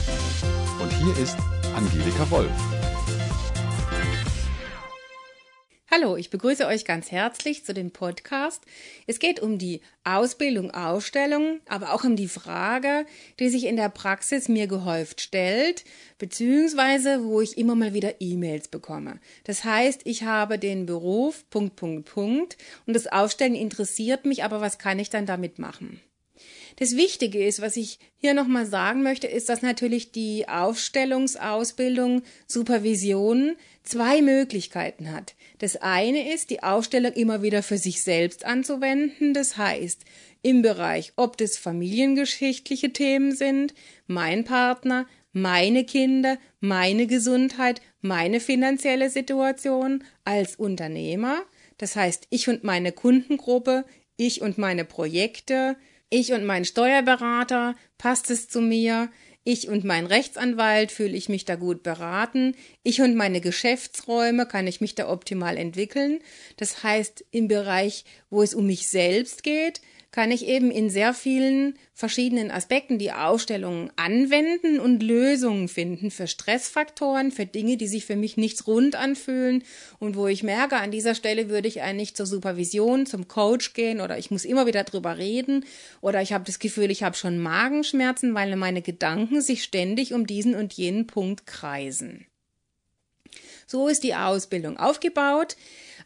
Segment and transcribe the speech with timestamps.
[0.83, 1.37] Und hier ist
[1.77, 2.76] Angelika Wolf.
[5.99, 8.63] Hallo, ich begrüße euch ganz herzlich zu dem Podcast.
[9.07, 13.07] Es geht um die Ausbildung, Ausstellung, aber auch um die Frage,
[13.39, 15.85] die sich in der Praxis mir gehäuft stellt,
[16.19, 19.21] beziehungsweise wo ich immer mal wieder E-Mails bekomme.
[19.45, 24.61] Das heißt, ich habe den Beruf, Punkt, Punkt, Punkt, und das Aufstellen interessiert mich, aber
[24.61, 26.03] was kann ich dann damit machen?
[26.77, 33.57] Das Wichtige ist, was ich hier nochmal sagen möchte, ist, dass natürlich die Aufstellungsausbildung Supervision
[33.83, 35.35] zwei Möglichkeiten hat.
[35.59, 39.33] Das eine ist, die Aufstellung immer wieder für sich selbst anzuwenden.
[39.33, 40.03] Das heißt,
[40.43, 43.73] im Bereich, ob das familiengeschichtliche Themen sind,
[44.07, 51.43] mein Partner, meine Kinder, meine Gesundheit, meine finanzielle Situation als Unternehmer.
[51.79, 53.85] Das heißt, ich und meine Kundengruppe,
[54.17, 55.77] ich und meine Projekte,
[56.09, 59.11] ich und mein Steuerberater, passt es zu mir?
[59.49, 62.57] Ich und mein Rechtsanwalt fühle ich mich da gut beraten.
[62.83, 66.19] Ich und meine Geschäftsräume kann ich mich da optimal entwickeln.
[66.57, 71.13] Das heißt, im Bereich, wo es um mich selbst geht, kann ich eben in sehr
[71.13, 78.07] vielen verschiedenen Aspekten die Ausstellungen anwenden und Lösungen finden für Stressfaktoren, für Dinge, die sich
[78.07, 79.63] für mich nichts rund anfühlen
[79.99, 84.01] und wo ich merke, an dieser Stelle würde ich eigentlich zur Supervision, zum Coach gehen
[84.01, 85.65] oder ich muss immer wieder drüber reden
[86.01, 90.27] oder ich habe das Gefühl, ich habe schon Magenschmerzen, weil meine Gedanken sich ständig um
[90.27, 92.27] diesen und jenen Punkt kreisen.
[93.67, 95.57] So ist die Ausbildung aufgebaut.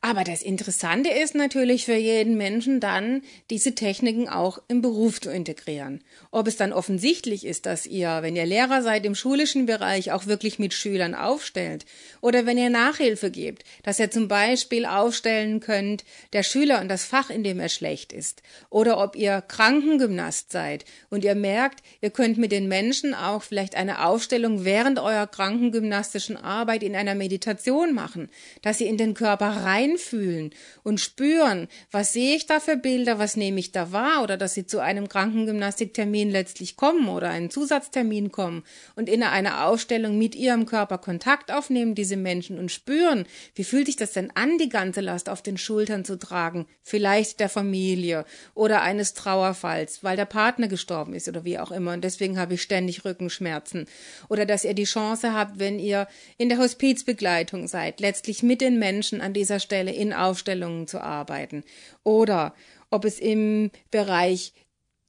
[0.02, 3.20] Aber das Interessante ist natürlich für jeden Menschen dann,
[3.50, 6.02] diese Techniken auch im Beruf zu integrieren.
[6.30, 10.24] Ob es dann offensichtlich ist, dass ihr, wenn ihr Lehrer seid im schulischen Bereich, auch
[10.24, 11.84] wirklich mit Schülern aufstellt
[12.22, 17.04] oder wenn ihr Nachhilfe gebt, dass ihr zum Beispiel aufstellen könnt, der Schüler und das
[17.04, 18.42] Fach, in dem er schlecht ist.
[18.70, 23.74] Oder ob ihr Krankengymnast seid und ihr merkt, ihr könnt mit den Menschen auch vielleicht
[23.74, 28.30] eine Aufstellung während eurer krankengymnastischen Arbeit in einer Meditation machen,
[28.62, 30.50] dass sie in den Körper rein reinfühlen
[30.82, 34.54] und spüren, was sehe ich da für Bilder, was nehme ich da wahr oder dass
[34.54, 38.64] sie zu einem Krankengymnastiktermin letztlich kommen oder einen Zusatztermin kommen
[38.96, 43.86] und in einer Ausstellung mit ihrem Körper Kontakt aufnehmen, diese Menschen und spüren, wie fühlt
[43.86, 48.24] sich das denn an, die ganze Last auf den Schultern zu tragen, vielleicht der Familie
[48.54, 51.92] oder eines Trauerfalls, weil der Partner gestorben ist oder wie auch immer.
[51.92, 53.86] Und deswegen habe ich ständig Rückenschmerzen.
[54.28, 56.06] Oder dass ihr die Chance habt, wenn ihr
[56.36, 61.00] in der Hospizbegleitung seid, letztlich mit den Menschen an dieser Stelle Stelle in Aufstellungen zu
[61.00, 61.64] arbeiten.
[62.04, 62.54] Oder
[62.90, 64.52] ob es im Bereich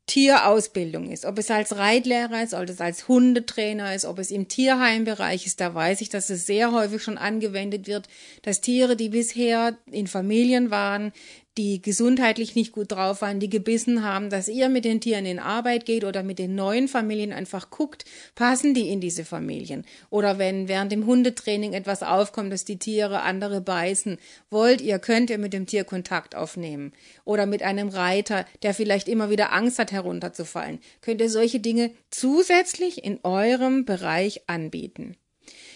[0.08, 4.48] Tierausbildung ist, ob es als Reitlehrer ist, ob es als Hundetrainer ist, ob es im
[4.48, 8.08] Tierheimbereich ist, da weiß ich, dass es sehr häufig schon angewendet wird,
[8.42, 11.14] dass Tiere, die bisher in Familien waren,
[11.58, 15.40] die gesundheitlich nicht gut drauf waren, die gebissen haben, dass ihr mit den Tieren in
[15.40, 19.86] Arbeit geht oder mit den neuen Familien einfach guckt, passen die in diese Familien?
[20.10, 24.18] Oder wenn während dem Hundetraining etwas aufkommt, dass die Tiere andere beißen,
[24.50, 26.94] wollt ihr, könnt ihr mit dem Tier Kontakt aufnehmen?
[27.26, 31.92] Oder mit einem Reiter, der vielleicht immer wieder Angst hat, herunterzufallen, könnt ihr solche Dinge
[32.12, 35.18] zusätzlich in eurem Bereich anbieten.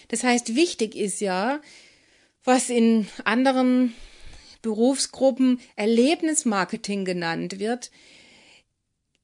[0.08, 1.60] Das heißt, wichtig ist ja,
[2.44, 3.92] was in anderen
[4.66, 7.92] Berufsgruppen Erlebnismarketing genannt wird,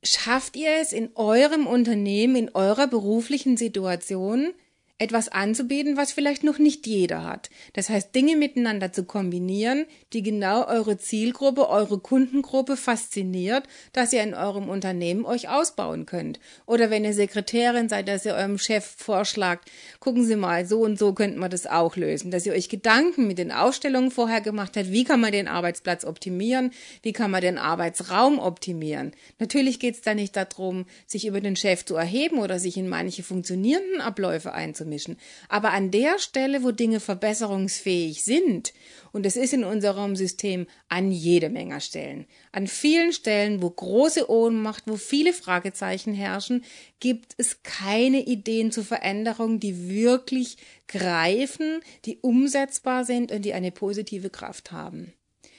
[0.05, 4.55] schafft ihr es in eurem Unternehmen, in eurer beruflichen Situation,
[4.99, 7.51] etwas anzubieten, was vielleicht noch nicht jeder hat.
[7.73, 14.23] Das heißt, Dinge miteinander zu kombinieren, die genau eure Zielgruppe, eure Kundengruppe fasziniert, dass ihr
[14.23, 16.39] in eurem Unternehmen euch ausbauen könnt.
[16.67, 20.99] Oder wenn ihr Sekretärin seid, dass ihr eurem Chef vorschlagt, gucken Sie mal, so und
[20.99, 22.31] so könnten wir das auch lösen.
[22.31, 26.05] Dass ihr euch Gedanken mit den Ausstellungen vorher gemacht habt, wie kann man den Arbeitsplatz
[26.05, 26.71] optimieren,
[27.03, 29.13] wie kann man den Arbeitsraum optimieren.
[29.41, 32.89] Natürlich geht es da nicht darum, sich über den Chef zu erheben oder sich in
[32.89, 35.17] manche funktionierenden Abläufe einzumischen mischen.
[35.49, 38.73] Aber an der Stelle, wo Dinge verbesserungsfähig sind,
[39.13, 44.31] und es ist in unserem System an jede Menge Stellen, an vielen Stellen, wo große
[44.31, 46.65] Ohnmacht, wo viele Fragezeichen herrschen,
[47.01, 50.57] gibt es keine Ideen zur Veränderung, die wirklich
[50.89, 55.13] greifen, die umsetzbar sind und die eine positive Kraft haben.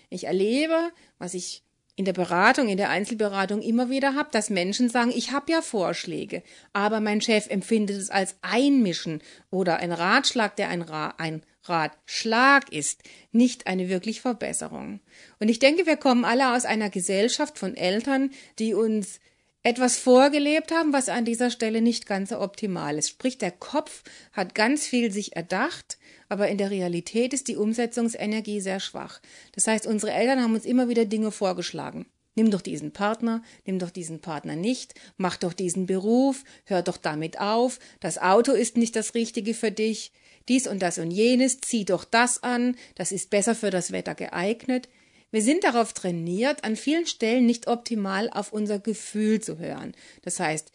[0.10, 1.64] Ich erlebe, was ich
[1.96, 5.62] in der Beratung, in der Einzelberatung immer wieder habe, dass Menschen sagen, ich habe ja
[5.62, 6.42] Vorschläge,
[6.74, 12.72] aber mein Chef empfindet es als Einmischen oder ein Ratschlag, der ein, Ra ein Ratschlag
[12.72, 15.02] ist, nicht eine wirklich Verbesserung.
[15.40, 19.20] Und ich denke, wir kommen alle aus einer Gesellschaft von Eltern, die uns
[19.64, 23.10] etwas vorgelebt haben, was an dieser Stelle nicht ganz so optimal ist.
[23.10, 28.60] Sprich, der Kopf hat ganz viel sich erdacht, aber in der Realität ist die Umsetzungsenergie
[28.60, 29.22] sehr schwach.
[29.54, 32.06] Das heißt, unsere Eltern haben uns immer wieder Dinge vorgeschlagen.
[32.36, 36.98] Nimm doch diesen Partner, nimm doch diesen Partner nicht, mach doch diesen Beruf, hör doch
[36.98, 40.12] damit auf, das Auto ist nicht das Richtige für dich,
[40.50, 44.16] dies und das und jenes, zieh doch das an, das ist besser für das Wetter
[44.16, 44.90] geeignet.
[45.34, 49.94] Wir sind darauf trainiert, an vielen Stellen nicht optimal auf unser Gefühl zu hören.
[50.22, 50.72] Das heißt,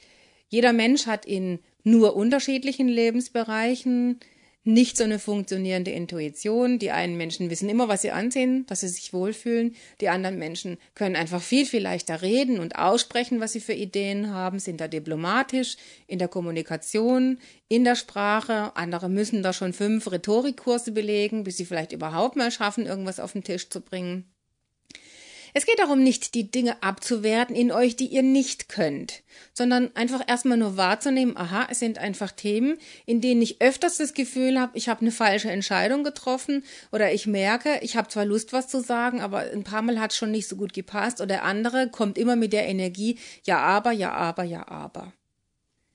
[0.49, 4.19] jeder Mensch hat in nur unterschiedlichen Lebensbereichen
[4.65, 6.81] nicht so eine funktionierende Intuition.
[6.81, 9.77] Die einen Menschen wissen immer, was sie ansehen, dass sie sich wohlfühlen.
[10.01, 14.35] Die anderen Menschen können einfach viel, viel leichter reden und aussprechen, was sie für Ideen
[14.35, 15.77] haben, sind da diplomatisch
[16.09, 17.39] in der Kommunikation,
[17.69, 18.75] in der Sprache.
[18.75, 23.35] Andere müssen da schon fünf Rhetorikkurse belegen, bis sie vielleicht überhaupt mal schaffen, irgendwas auf
[23.35, 24.25] den Tisch zu bringen.
[25.59, 30.23] Es geht darum, nicht die Dinge abzuwerten in euch, die ihr nicht könnt, sondern einfach
[30.25, 34.79] erstmal nur wahrzunehmen, aha, es sind einfach Themen, in denen ich öfters das Gefühl habe,
[34.79, 36.63] ich habe eine falsche Entscheidung getroffen
[36.93, 40.13] oder ich merke, ich habe zwar Lust, was zu sagen, aber ein paar Mal hat
[40.13, 43.59] es schon nicht so gut gepasst oder der andere kommt immer mit der Energie, ja,
[43.59, 45.13] aber, ja, aber, ja, aber.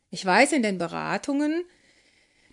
[0.10, 1.64] Ich weiß in den Beratungen,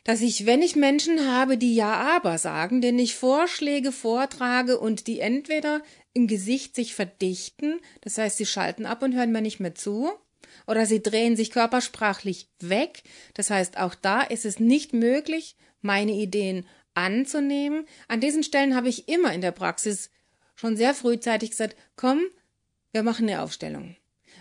[0.05, 5.07] dass ich, wenn ich Menschen habe, die Ja, aber sagen, denen ich Vorschläge vortrage und
[5.07, 9.61] die entweder im Gesicht sich verdichten, das heißt, sie schalten ab und hören mir nicht
[9.61, 10.11] mehr zu,
[10.67, 13.03] oder sie drehen sich körpersprachlich weg,
[13.35, 17.87] das heißt, auch da ist es nicht möglich, meine Ideen anzunehmen.
[18.09, 20.11] An diesen Stellen habe ich immer in der Praxis
[20.57, 22.23] schon sehr frühzeitig gesagt, komm,
[22.93, 23.97] wir machen eine Aufstellung.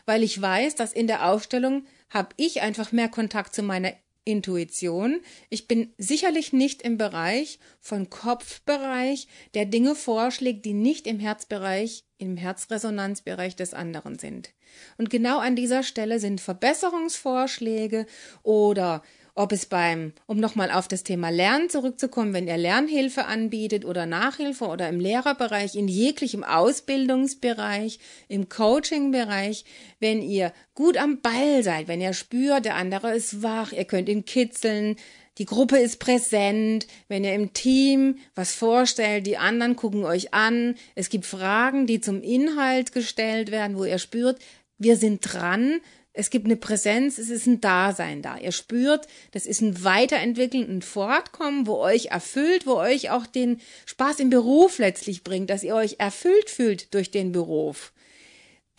[0.06, 3.94] Weil ich weiß, dass in der Aufstellung habe ich einfach mehr Kontakt zu meiner
[4.30, 5.22] Intuition.
[5.50, 12.06] Ich bin sicherlich nicht im Bereich von Kopfbereich, der Dinge vorschlägt, die nicht im Herzbereich,
[12.18, 14.52] im Herzresonanzbereich des anderen sind.
[14.98, 18.06] Und genau an dieser Stelle sind Verbesserungsvorschläge
[18.44, 19.04] oder
[19.40, 24.06] ob es beim, um nochmal auf das Thema Lernen zurückzukommen, wenn ihr Lernhilfe anbietet oder
[24.06, 29.64] Nachhilfe oder im Lehrerbereich, in jeglichem Ausbildungsbereich, im Coachingbereich,
[30.02, 34.10] wenn ihr gut am Ball seid, wenn ihr spürt, der andere ist wach, ihr könnt
[34.10, 34.98] ihn kitzeln,
[35.38, 40.76] die Gruppe ist präsent, wenn ihr im Team was vorstellt, die anderen gucken euch an,
[40.96, 44.38] es gibt Fragen, die zum Inhalt gestellt werden, wo ihr spürt,
[44.78, 45.80] wir sind dran,
[46.20, 48.38] es gibt eine Präsenz, es ist ein Dasein da.
[48.38, 53.62] Ihr spürt, das ist ein Weiterentwickeln, ein Fortkommen, wo euch erfüllt, wo euch auch den
[53.86, 57.94] Spaß im Beruf letztlich bringt, dass ihr euch erfüllt fühlt durch den Beruf.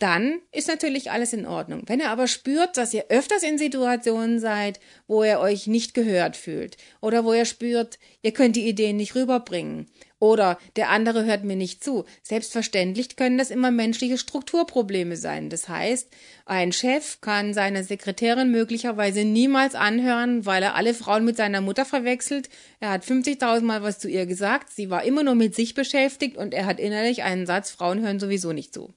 [0.01, 1.83] Dann ist natürlich alles in Ordnung.
[1.85, 6.35] Wenn ihr aber spürt, dass ihr öfters in Situationen seid, wo ihr euch nicht gehört
[6.35, 9.85] fühlt oder wo ihr spürt, ihr könnt die Ideen nicht rüberbringen
[10.17, 12.05] oder der andere hört mir nicht zu.
[12.23, 15.51] Selbstverständlich können das immer menschliche Strukturprobleme sein.
[15.51, 16.09] Das heißt,
[16.47, 21.85] ein Chef kann seine Sekretärin möglicherweise niemals anhören, weil er alle Frauen mit seiner Mutter
[21.85, 22.49] verwechselt.
[22.79, 24.71] Er hat 50.000 Mal was zu ihr gesagt.
[24.71, 28.19] Sie war immer nur mit sich beschäftigt und er hat innerlich einen Satz, Frauen hören
[28.19, 28.95] sowieso nicht zu.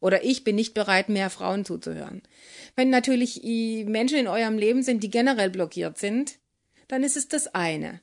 [0.00, 2.22] Oder ich bin nicht bereit, mehr Frauen zuzuhören.
[2.74, 3.42] Wenn natürlich
[3.86, 6.38] Menschen in eurem Leben sind, die generell blockiert sind,
[6.88, 8.00] dann ist es das eine.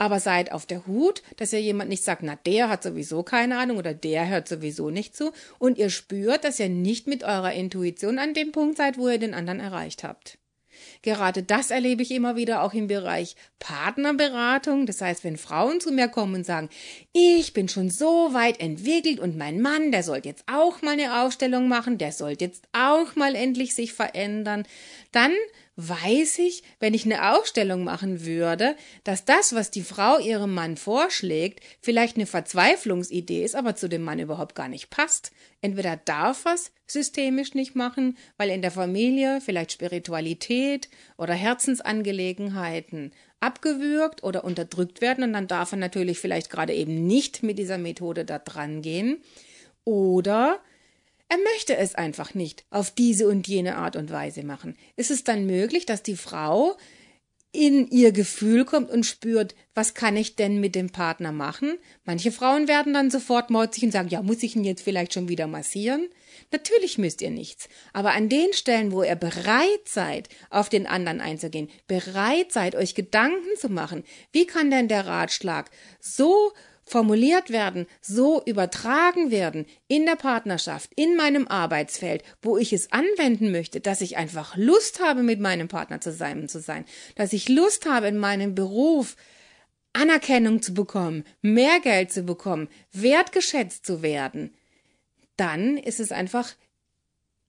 [0.00, 3.58] Aber seid auf der Hut, dass ihr jemand nicht sagt, na, der hat sowieso keine
[3.58, 7.52] Ahnung oder der hört sowieso nicht zu und ihr spürt, dass ihr nicht mit eurer
[7.52, 10.38] Intuition an dem Punkt seid, wo ihr den anderen erreicht habt.
[11.02, 14.86] Gerade das erlebe ich immer wieder auch im Bereich Partnerberatung.
[14.86, 16.68] Das heißt, wenn Frauen zu mir kommen und sagen,
[17.12, 21.22] ich bin schon so weit entwickelt und mein Mann, der soll jetzt auch mal eine
[21.22, 24.64] Aufstellung machen, der soll jetzt auch mal endlich sich verändern,
[25.12, 25.32] dann
[25.78, 30.76] weiß ich, wenn ich eine Aufstellung machen würde, dass das, was die Frau ihrem Mann
[30.76, 35.30] vorschlägt, vielleicht eine Verzweiflungsidee ist, aber zu dem Mann überhaupt gar nicht passt.
[35.60, 43.12] Entweder darf er es systemisch nicht machen, weil in der Familie vielleicht Spiritualität oder Herzensangelegenheiten
[43.38, 47.78] abgewürgt oder unterdrückt werden und dann darf er natürlich vielleicht gerade eben nicht mit dieser
[47.78, 49.22] Methode da dran gehen.
[49.84, 50.58] Oder
[51.28, 54.76] er möchte es einfach nicht auf diese und jene Art und Weise machen.
[54.96, 56.76] Ist es dann möglich, dass die Frau
[57.50, 61.78] in ihr Gefühl kommt und spürt, was kann ich denn mit dem Partner machen?
[62.04, 65.28] Manche Frauen werden dann sofort motzig und sagen, ja, muss ich ihn jetzt vielleicht schon
[65.28, 66.08] wieder massieren?
[66.52, 67.68] Natürlich müsst ihr nichts.
[67.94, 72.94] Aber an den Stellen, wo ihr bereit seid, auf den anderen einzugehen, bereit seid, euch
[72.94, 75.70] Gedanken zu machen, wie kann denn der Ratschlag
[76.00, 76.52] so
[76.88, 83.50] formuliert werden, so übertragen werden in der Partnerschaft, in meinem Arbeitsfeld, wo ich es anwenden
[83.52, 87.86] möchte, dass ich einfach Lust habe, mit meinem Partner zusammen zu sein, dass ich Lust
[87.86, 89.16] habe, in meinem Beruf
[89.92, 94.54] Anerkennung zu bekommen, mehr Geld zu bekommen, wertgeschätzt zu werden,
[95.36, 96.54] dann ist es einfach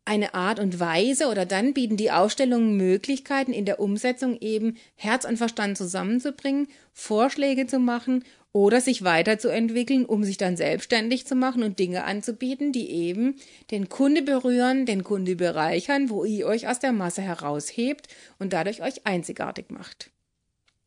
[0.10, 5.24] eine Art und Weise oder dann bieten die Ausstellungen Möglichkeiten in der Umsetzung eben Herz
[5.24, 11.62] und Verstand zusammenzubringen, Vorschläge zu machen oder sich weiterzuentwickeln, um sich dann selbstständig zu machen
[11.62, 13.36] und Dinge anzubieten, die eben
[13.70, 18.08] den Kunde berühren, den Kunde bereichern, wo ihr euch aus der Masse heraushebt
[18.40, 20.10] und dadurch euch einzigartig macht.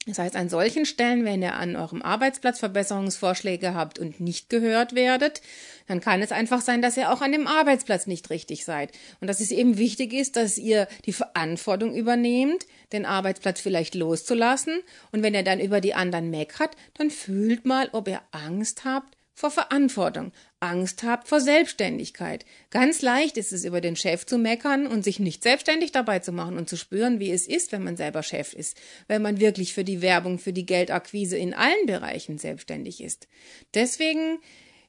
[0.07, 4.97] Das heißt, an solchen Stellen, wenn ihr an eurem Arbeitsplatz Verbesserungsvorschläge habt und nicht gehört
[4.97, 5.43] werdet,
[5.87, 8.91] dann kann es einfach sein, dass ihr auch an dem Arbeitsplatz nicht richtig seid.
[9.21, 14.81] Und dass es eben wichtig ist, dass ihr die Verantwortung übernehmt, den Arbeitsplatz vielleicht loszulassen.
[15.13, 19.17] Und wenn ihr dann über die anderen meckert, dann fühlt mal, ob ihr Angst habt,
[19.35, 22.45] vor Verantwortung, Angst habt vor Selbstständigkeit.
[22.71, 26.33] Ganz leicht ist es, über den Chef zu meckern und sich nicht selbstständig dabei zu
[26.33, 28.77] machen und zu spüren, wie es ist, wenn man selber Chef ist,
[29.09, 33.27] wenn man wirklich für die Werbung, für die Geldakquise in allen Bereichen selbstständig ist.
[33.75, 34.39] Deswegen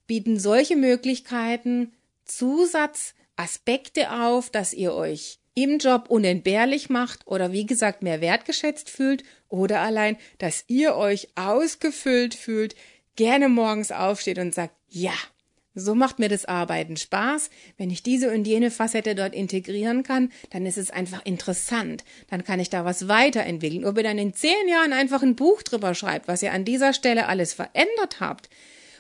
[0.08, 1.94] bieten solche Möglichkeiten
[2.26, 9.24] Zusatzaspekte auf, dass ihr euch im Job unentbehrlich macht oder wie gesagt mehr wertgeschätzt fühlt
[9.50, 12.76] oder allein, dass ihr euch ausgefüllt fühlt,
[13.16, 15.14] gerne morgens aufsteht und sagt, ja,
[15.76, 17.50] so macht mir das Arbeiten Spaß.
[17.78, 22.04] Wenn ich diese und jene Facette dort integrieren kann, dann ist es einfach interessant.
[22.30, 23.86] Dann kann ich da was weiterentwickeln.
[23.86, 26.94] Ob ihr dann in zehn Jahren einfach ein Buch drüber schreibt, was ihr an dieser
[26.94, 28.50] Stelle alles verändert habt,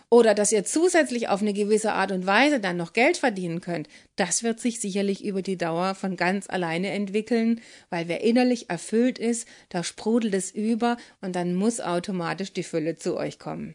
[0.09, 3.87] oder dass ihr zusätzlich auf eine gewisse Art und Weise dann noch Geld verdienen könnt,
[4.15, 9.17] das wird sich sicherlich über die Dauer von ganz alleine entwickeln, weil wer innerlich erfüllt
[9.17, 13.73] ist, da sprudelt es über und dann muss automatisch die Fülle zu euch kommen.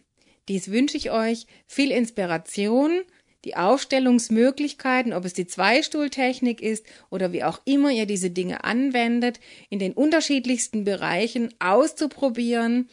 [0.48, 1.46] Dies wünsche ich euch.
[1.66, 3.02] Viel Inspiration,
[3.44, 9.40] die Aufstellungsmöglichkeiten, ob es die Zweistuhltechnik ist oder wie auch immer ihr diese Dinge anwendet,
[9.70, 12.88] in den unterschiedlichsten Bereichen auszuprobieren.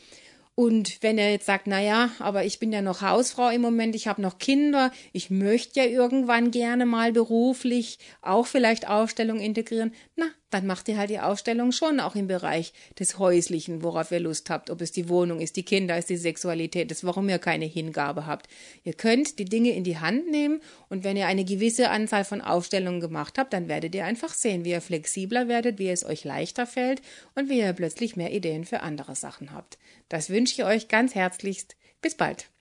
[0.53, 3.93] Und wenn er jetzt sagt, na ja, aber ich bin ja noch Hausfrau im Moment,
[3.93, 9.93] ich habe noch Kinder, ich möchte ja irgendwann gerne mal beruflich auch vielleicht Aufstellung integrieren,
[10.15, 14.21] na, dann macht ihr halt die Aufstellung schon auch im Bereich des Häuslichen, worauf ihr
[14.21, 17.39] Lust habt, ob es die Wohnung ist, die Kinder ist, die Sexualität ist, warum ihr
[17.39, 18.47] keine Hingabe habt.
[18.85, 22.39] Ihr könnt die Dinge in die Hand nehmen und wenn ihr eine gewisse Anzahl von
[22.39, 26.23] Aufstellungen gemacht habt, dann werdet ihr einfach sehen, wie ihr flexibler werdet, wie es euch
[26.23, 27.01] leichter fällt
[27.35, 29.77] und wie ihr plötzlich mehr Ideen für andere Sachen habt.
[30.07, 31.75] Das wünsche ich euch ganz herzlichst.
[32.01, 32.54] Bis bald.